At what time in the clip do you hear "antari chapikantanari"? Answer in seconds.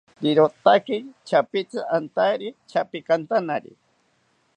1.97-3.71